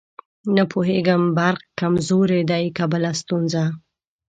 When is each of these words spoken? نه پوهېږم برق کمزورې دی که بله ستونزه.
نه 0.55 0.63
پوهېږم 0.71 1.21
برق 1.37 1.61
کمزورې 1.79 2.39
دی 2.49 2.65
که 2.75 2.83
بله 2.91 3.11
ستونزه. 3.21 3.63